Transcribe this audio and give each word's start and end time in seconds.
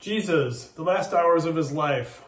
Jesus, 0.00 0.68
the 0.68 0.82
last 0.82 1.12
hours 1.12 1.44
of 1.44 1.56
his 1.56 1.72
life, 1.72 2.24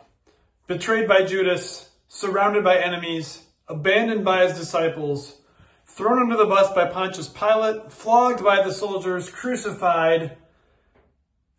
betrayed 0.67 1.09
by 1.09 1.25
Judas, 1.25 1.89
surrounded 2.07 2.63
by 2.63 2.77
enemies, 2.77 3.45
abandoned 3.67 4.27
by 4.27 4.47
his 4.47 4.59
disciples, 4.59 5.39
thrown 5.87 6.21
under 6.21 6.37
the 6.37 6.45
bus 6.45 6.71
by 6.75 6.85
Pontius 6.85 7.29
Pilate, 7.29 7.91
flogged 7.91 8.45
by 8.45 8.63
the 8.63 8.75
soldiers, 8.75 9.31
crucified, 9.31 10.37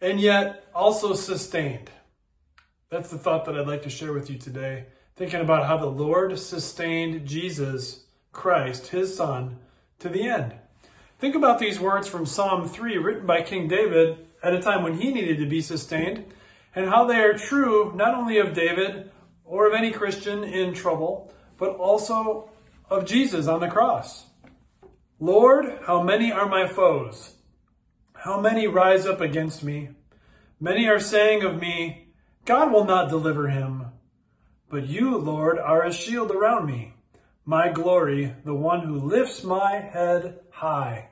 and 0.01 0.19
yet 0.19 0.67
also 0.75 1.15
sustained. 1.15 1.89
That's 2.91 3.09
the 3.09 3.17
thought 3.17 3.45
that 3.45 3.57
I'd 3.57 3.67
like 3.67 3.81
to 3.81 3.89
share 3.89 4.13
with 4.13 4.29
you 4.29 4.37
today, 4.37 4.85
thinking 5.15 5.41
about 5.41 5.65
how 5.65 5.77
the 5.77 5.87
Lord 5.87 6.37
sustained 6.37 7.27
Jesus 7.27 8.03
Christ, 8.31 8.89
his 8.89 9.17
son, 9.17 9.57
to 9.97 10.09
the 10.09 10.27
end. 10.27 10.53
Think 11.17 11.33
about 11.33 11.57
these 11.57 11.79
words 11.79 12.07
from 12.07 12.27
Psalm 12.27 12.69
3, 12.69 12.99
written 12.99 13.25
by 13.25 13.41
King 13.41 13.67
David 13.67 14.27
at 14.43 14.53
a 14.53 14.61
time 14.61 14.83
when 14.83 14.99
he 14.99 15.11
needed 15.11 15.37
to 15.39 15.45
be 15.45 15.61
sustained, 15.61 16.25
and 16.75 16.89
how 16.89 17.05
they 17.05 17.17
are 17.17 17.33
true 17.33 17.93
not 17.95 18.13
only 18.13 18.37
of 18.37 18.53
David 18.53 19.09
or 19.45 19.67
of 19.67 19.73
any 19.73 19.91
Christian 19.91 20.43
in 20.43 20.73
trouble, 20.73 21.33
but 21.57 21.75
also 21.77 22.49
of 22.89 23.05
Jesus 23.05 23.47
on 23.47 23.61
the 23.61 23.69
cross. 23.69 24.25
Lord, 25.19 25.79
how 25.85 26.03
many 26.03 26.31
are 26.31 26.47
my 26.47 26.67
foes? 26.67 27.35
How 28.13 28.39
many 28.39 28.67
rise 28.67 29.05
up 29.05 29.21
against 29.21 29.63
me? 29.63 29.89
Many 30.59 30.87
are 30.87 30.99
saying 30.99 31.43
of 31.43 31.59
me, 31.59 32.07
God 32.45 32.71
will 32.71 32.85
not 32.85 33.09
deliver 33.09 33.47
him. 33.47 33.87
But 34.69 34.87
you, 34.87 35.17
Lord, 35.17 35.59
are 35.59 35.85
a 35.85 35.93
shield 35.93 36.31
around 36.31 36.65
me, 36.65 36.93
my 37.45 37.69
glory, 37.69 38.33
the 38.43 38.55
one 38.55 38.81
who 38.81 38.99
lifts 38.99 39.43
my 39.43 39.75
head 39.75 40.39
high. 40.49 41.09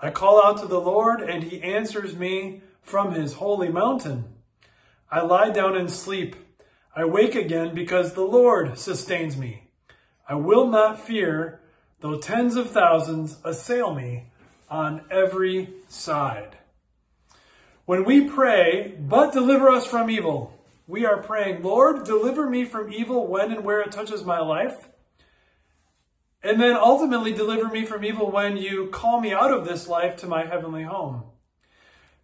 I 0.00 0.10
call 0.10 0.44
out 0.44 0.58
to 0.60 0.66
the 0.66 0.80
Lord, 0.80 1.20
and 1.20 1.44
he 1.44 1.62
answers 1.62 2.14
me 2.14 2.60
from 2.82 3.14
his 3.14 3.34
holy 3.34 3.68
mountain. 3.68 4.24
I 5.10 5.22
lie 5.22 5.50
down 5.50 5.76
and 5.76 5.90
sleep. 5.90 6.36
I 6.94 7.04
wake 7.04 7.34
again 7.34 7.74
because 7.74 8.12
the 8.12 8.24
Lord 8.24 8.78
sustains 8.78 9.36
me. 9.36 9.68
I 10.28 10.34
will 10.34 10.66
not 10.66 11.00
fear, 11.00 11.60
though 12.00 12.18
tens 12.18 12.56
of 12.56 12.70
thousands 12.70 13.38
assail 13.44 13.94
me 13.94 14.24
on 14.68 15.02
every 15.10 15.74
side. 15.88 16.58
When 17.84 18.04
we 18.04 18.28
pray, 18.28 18.96
but 18.98 19.32
deliver 19.32 19.70
us 19.70 19.86
from 19.86 20.10
evil, 20.10 20.52
we 20.88 21.06
are 21.06 21.22
praying, 21.22 21.62
Lord, 21.62 22.04
deliver 22.04 22.48
me 22.48 22.64
from 22.64 22.92
evil 22.92 23.26
when 23.26 23.52
and 23.52 23.64
where 23.64 23.80
it 23.80 23.92
touches 23.92 24.24
my 24.24 24.40
life. 24.40 24.88
And 26.46 26.60
then 26.60 26.76
ultimately 26.76 27.32
deliver 27.32 27.66
me 27.66 27.84
from 27.84 28.04
evil 28.04 28.30
when 28.30 28.56
you 28.56 28.86
call 28.86 29.20
me 29.20 29.32
out 29.32 29.52
of 29.52 29.64
this 29.64 29.88
life 29.88 30.14
to 30.18 30.28
my 30.28 30.46
heavenly 30.46 30.84
home. 30.84 31.24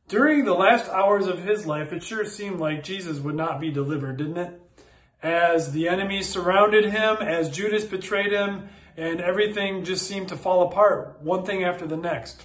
During 0.07 0.45
the 0.45 0.55
last 0.55 0.89
hours 0.89 1.27
of 1.27 1.43
his 1.43 1.67
life, 1.67 1.93
it 1.93 2.05
sure 2.05 2.25
seemed 2.25 2.61
like 2.61 2.85
Jesus 2.85 3.19
would 3.19 3.35
not 3.35 3.59
be 3.59 3.73
delivered, 3.73 4.19
didn't 4.19 4.37
it? 4.37 4.61
As 5.25 5.73
the 5.73 5.89
enemies 5.89 6.29
surrounded 6.29 6.85
him, 6.85 7.17
as 7.17 7.51
Judas 7.51 7.85
betrayed 7.85 8.31
him, 8.31 8.69
and 8.97 9.21
everything 9.21 9.83
just 9.83 10.07
seemed 10.07 10.29
to 10.29 10.37
fall 10.37 10.69
apart, 10.69 11.19
one 11.21 11.45
thing 11.45 11.65
after 11.65 11.89
the 11.89 11.97
next. 11.97 12.45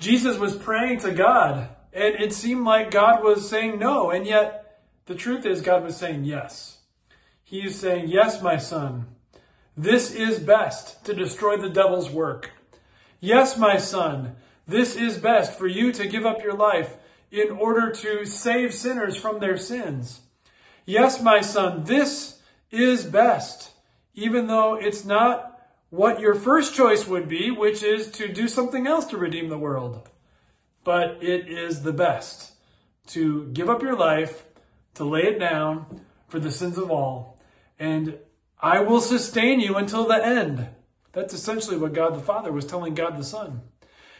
Jesus 0.00 0.38
was 0.38 0.56
praying 0.56 0.98
to 1.00 1.12
God, 1.12 1.68
and 1.92 2.16
it 2.16 2.32
seemed 2.32 2.64
like 2.64 2.90
God 2.90 3.22
was 3.22 3.48
saying 3.48 3.78
no, 3.78 4.10
and 4.10 4.26
yet 4.26 4.80
the 5.06 5.14
truth 5.14 5.46
is 5.46 5.60
God 5.60 5.84
was 5.84 5.96
saying 5.96 6.24
yes. 6.24 6.78
He 7.44 7.60
is 7.60 7.78
saying, 7.78 8.08
Yes, 8.08 8.42
my 8.42 8.56
son, 8.56 9.06
this 9.76 10.12
is 10.12 10.38
best 10.38 11.04
to 11.04 11.14
destroy 11.14 11.56
the 11.56 11.70
devil's 11.70 12.10
work. 12.10 12.50
Yes, 13.20 13.56
my 13.56 13.76
son, 13.76 14.36
this 14.66 14.96
is 14.96 15.18
best 15.18 15.58
for 15.58 15.66
you 15.66 15.92
to 15.92 16.06
give 16.06 16.24
up 16.24 16.42
your 16.42 16.54
life 16.54 16.96
in 17.30 17.50
order 17.50 17.90
to 17.92 18.24
save 18.24 18.74
sinners 18.74 19.16
from 19.16 19.38
their 19.38 19.56
sins. 19.56 20.20
Yes, 20.84 21.22
my 21.22 21.40
son, 21.40 21.84
this 21.84 22.40
is 22.70 23.04
best, 23.04 23.72
even 24.14 24.46
though 24.46 24.74
it's 24.74 25.04
not 25.04 25.60
what 25.90 26.20
your 26.20 26.34
first 26.34 26.74
choice 26.74 27.06
would 27.06 27.28
be, 27.28 27.50
which 27.50 27.82
is 27.82 28.10
to 28.12 28.32
do 28.32 28.48
something 28.48 28.86
else 28.86 29.04
to 29.06 29.16
redeem 29.16 29.48
the 29.48 29.58
world. 29.58 30.08
But 30.84 31.22
it 31.22 31.48
is 31.48 31.82
the 31.82 31.92
best 31.92 32.52
to 33.08 33.46
give 33.52 33.68
up 33.68 33.82
your 33.82 33.96
life, 33.96 34.44
to 34.94 35.04
lay 35.04 35.22
it 35.22 35.38
down 35.38 36.00
for 36.28 36.38
the 36.38 36.50
sins 36.50 36.78
of 36.78 36.90
all, 36.90 37.38
and 37.78 38.18
I 38.62 38.80
will 38.80 39.00
sustain 39.00 39.60
you 39.60 39.76
until 39.76 40.06
the 40.06 40.24
end. 40.24 40.68
That's 41.12 41.34
essentially 41.34 41.76
what 41.76 41.94
God 41.94 42.14
the 42.14 42.20
Father 42.20 42.52
was 42.52 42.66
telling 42.66 42.94
God 42.94 43.18
the 43.18 43.24
Son. 43.24 43.62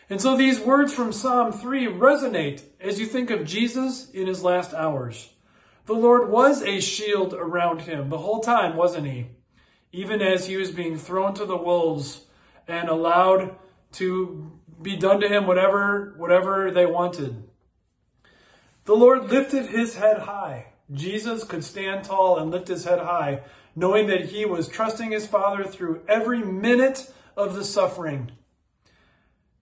And 0.08 0.20
so 0.20 0.36
these 0.36 0.58
words 0.58 0.92
from 0.92 1.12
Psalm 1.12 1.52
3 1.52 1.86
resonate 1.86 2.62
as 2.80 2.98
you 2.98 3.06
think 3.06 3.30
of 3.30 3.44
Jesus 3.44 4.10
in 4.10 4.26
his 4.26 4.42
last 4.42 4.74
hours. 4.74 5.30
The 5.86 5.92
Lord 5.92 6.30
was 6.30 6.62
a 6.62 6.80
shield 6.80 7.32
around 7.34 7.82
him 7.82 8.08
the 8.08 8.18
whole 8.18 8.40
time, 8.40 8.76
wasn't 8.76 9.06
he? 9.06 9.28
Even 9.92 10.20
as 10.20 10.46
he 10.46 10.56
was 10.56 10.70
being 10.70 10.96
thrown 10.96 11.34
to 11.34 11.44
the 11.44 11.56
wolves 11.56 12.26
and 12.66 12.88
allowed 12.88 13.56
to 13.92 14.52
be 14.80 14.96
done 14.96 15.20
to 15.20 15.28
him 15.28 15.46
whatever, 15.46 16.14
whatever 16.16 16.70
they 16.70 16.86
wanted. 16.86 17.44
The 18.84 18.94
Lord 18.94 19.30
lifted 19.30 19.66
his 19.66 19.96
head 19.96 20.20
high. 20.20 20.72
Jesus 20.92 21.44
could 21.44 21.64
stand 21.64 22.04
tall 22.04 22.38
and 22.38 22.50
lift 22.50 22.68
his 22.68 22.84
head 22.84 22.98
high 22.98 23.42
knowing 23.76 24.08
that 24.08 24.26
he 24.26 24.44
was 24.44 24.68
trusting 24.68 25.10
his 25.10 25.26
Father 25.26 25.64
through 25.64 26.02
every 26.08 26.42
minute 26.42 27.12
of 27.36 27.54
the 27.54 27.64
suffering. 27.64 28.32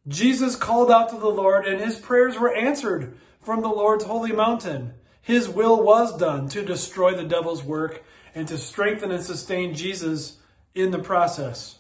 Jesus 0.07 0.57
called 0.57 0.91
out 0.91 1.11
to 1.11 1.19
the 1.19 1.29
Lord, 1.29 1.67
and 1.67 1.81
his 1.81 1.99
prayers 1.99 2.39
were 2.39 2.55
answered 2.55 3.17
from 3.41 3.61
the 3.61 3.69
Lord's 3.69 4.05
holy 4.05 4.33
mountain. 4.33 4.95
His 5.21 5.49
will 5.49 5.83
was 5.83 6.17
done 6.17 6.49
to 6.49 6.65
destroy 6.65 7.15
the 7.15 7.25
devil's 7.25 7.63
work 7.63 8.03
and 8.35 8.49
to 8.49 8.57
strengthen 8.57 9.11
and 9.11 9.23
sustain 9.23 9.75
Jesus 9.75 10.39
in 10.75 10.91
the 10.91 10.99
process. 10.99 11.79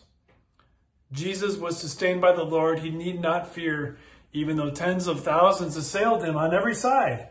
Jesus 1.11 1.57
was 1.57 1.79
sustained 1.79 2.21
by 2.21 2.33
the 2.33 2.45
Lord. 2.45 2.81
He 2.81 2.91
need 2.91 3.21
not 3.21 3.53
fear, 3.53 3.97
even 4.35 4.57
though 4.57 4.71
tens 4.71 5.07
of 5.07 5.25
thousands 5.25 5.77
assailed 5.77 6.23
him 6.23 6.37
on 6.37 6.55
every 6.55 6.75
side. 6.75 7.29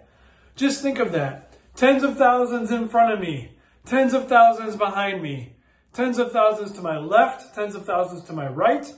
Just 0.56 0.82
think 0.82 0.98
of 0.98 1.12
that. 1.12 1.47
Tens 1.78 2.02
of 2.02 2.18
thousands 2.18 2.72
in 2.72 2.88
front 2.88 3.14
of 3.14 3.20
me, 3.20 3.52
tens 3.86 4.16
of 4.16 4.28
thousands 4.28 4.76
behind 4.76 5.22
me, 5.22 5.58
tens 5.94 6.18
of 6.18 6.32
thousands 6.32 6.72
to 6.72 6.82
my 6.82 6.98
left, 6.98 7.54
tens 7.54 7.76
of 7.76 7.86
thousands 7.86 8.24
to 8.24 8.34
my 8.34 8.48
right, 8.48 8.92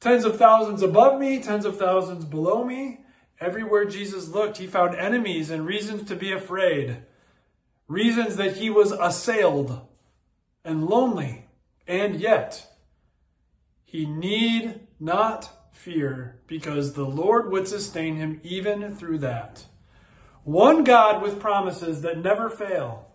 tens 0.00 0.26
of 0.26 0.36
thousands 0.36 0.82
above 0.82 1.18
me, 1.18 1.42
tens 1.42 1.64
of 1.64 1.78
thousands 1.78 2.26
below 2.26 2.62
me. 2.62 3.00
Everywhere 3.40 3.86
Jesus 3.86 4.28
looked, 4.28 4.58
he 4.58 4.66
found 4.66 4.94
enemies 4.96 5.48
and 5.48 5.64
reasons 5.64 6.06
to 6.08 6.14
be 6.14 6.30
afraid, 6.30 6.98
reasons 7.88 8.36
that 8.36 8.58
he 8.58 8.68
was 8.68 8.92
assailed 8.92 9.80
and 10.62 10.84
lonely. 10.84 11.46
And 11.86 12.20
yet, 12.20 12.66
he 13.82 14.04
need 14.04 14.80
not 15.00 15.72
fear 15.72 16.42
because 16.46 16.92
the 16.92 17.06
Lord 17.06 17.50
would 17.50 17.66
sustain 17.66 18.16
him 18.16 18.42
even 18.44 18.94
through 18.94 19.20
that. 19.20 19.64
One 20.44 20.84
God 20.84 21.22
with 21.22 21.40
promises 21.40 22.02
that 22.02 22.18
never 22.18 22.48
fail 22.48 23.10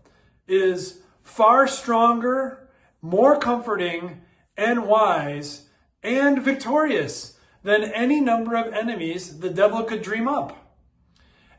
is 0.47 1.01
far 1.23 1.67
stronger, 1.67 2.69
more 3.01 3.37
comforting, 3.39 4.21
and 4.57 4.87
wise, 4.87 5.69
and 6.03 6.41
victorious 6.41 7.37
than 7.63 7.83
any 7.83 8.21
number 8.21 8.55
of 8.55 8.71
enemies 8.73 9.39
the 9.39 9.49
devil 9.49 9.83
could 9.83 10.03
dream 10.03 10.27
up. 10.27 10.77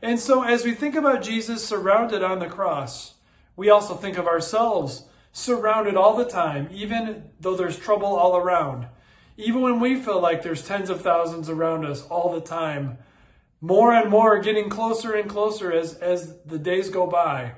And 0.01 0.19
so, 0.19 0.43
as 0.43 0.63
we 0.63 0.73
think 0.73 0.95
about 0.95 1.21
Jesus 1.21 1.67
surrounded 1.67 2.23
on 2.23 2.39
the 2.39 2.47
cross, 2.47 3.15
we 3.55 3.69
also 3.69 3.95
think 3.95 4.17
of 4.17 4.27
ourselves 4.27 5.03
surrounded 5.33 5.95
all 5.95 6.15
the 6.15 6.25
time, 6.25 6.69
even 6.71 7.31
though 7.39 7.55
there's 7.55 7.77
trouble 7.77 8.15
all 8.15 8.37
around. 8.37 8.87
Even 9.35 9.61
when 9.61 9.79
we 9.79 9.95
feel 9.95 10.19
like 10.19 10.43
there's 10.43 10.65
tens 10.65 10.89
of 10.89 11.01
thousands 11.01 11.49
around 11.49 11.85
us 11.85 12.03
all 12.07 12.33
the 12.33 12.41
time, 12.41 12.97
more 13.61 13.93
and 13.93 14.09
more 14.09 14.39
getting 14.39 14.69
closer 14.69 15.13
and 15.13 15.29
closer 15.29 15.71
as, 15.71 15.95
as 15.95 16.35
the 16.45 16.59
days 16.59 16.89
go 16.89 17.07
by. 17.07 17.53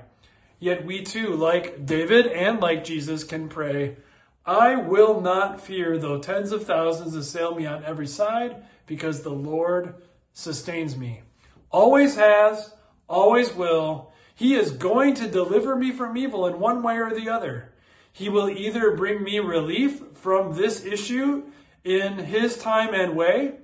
Yet 0.58 0.84
we 0.84 1.02
too, 1.02 1.34
like 1.34 1.86
David 1.86 2.26
and 2.26 2.60
like 2.60 2.84
Jesus, 2.84 3.24
can 3.24 3.48
pray, 3.48 3.96
I 4.44 4.76
will 4.76 5.20
not 5.20 5.60
fear 5.60 5.98
though 5.98 6.18
tens 6.18 6.52
of 6.52 6.64
thousands 6.64 7.14
assail 7.14 7.54
me 7.54 7.66
on 7.66 7.84
every 7.84 8.06
side, 8.06 8.64
because 8.86 9.22
the 9.22 9.30
Lord 9.30 9.94
sustains 10.32 10.96
me. 10.96 11.22
Always 11.70 12.16
has, 12.16 12.74
always 13.08 13.54
will. 13.54 14.12
He 14.34 14.54
is 14.54 14.70
going 14.70 15.14
to 15.14 15.28
deliver 15.28 15.76
me 15.76 15.92
from 15.92 16.16
evil 16.16 16.46
in 16.46 16.58
one 16.58 16.82
way 16.82 16.96
or 16.96 17.14
the 17.14 17.28
other. 17.28 17.72
He 18.12 18.28
will 18.28 18.48
either 18.48 18.96
bring 18.96 19.22
me 19.22 19.38
relief 19.38 20.02
from 20.14 20.54
this 20.54 20.84
issue 20.84 21.44
in 21.84 22.18
his 22.18 22.58
time 22.58 22.92
and 22.94 23.14
way, 23.14 23.54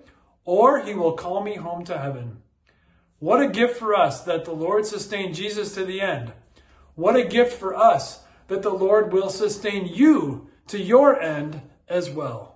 or 0.46 0.80
he 0.80 0.94
will 0.94 1.12
call 1.12 1.42
me 1.42 1.56
home 1.56 1.84
to 1.84 1.98
heaven. 1.98 2.38
What 3.18 3.42
a 3.42 3.48
gift 3.48 3.78
for 3.78 3.94
us 3.94 4.22
that 4.22 4.46
the 4.46 4.52
Lord 4.52 4.86
sustained 4.86 5.34
Jesus 5.34 5.74
to 5.74 5.84
the 5.84 6.00
end. 6.00 6.32
What 6.94 7.16
a 7.16 7.24
gift 7.24 7.58
for 7.58 7.74
us 7.74 8.20
that 8.48 8.62
the 8.62 8.70
Lord 8.70 9.12
will 9.12 9.28
sustain 9.28 9.86
you 9.86 10.48
to 10.68 10.78
your 10.78 11.20
end 11.20 11.60
as 11.88 12.08
well. 12.08 12.55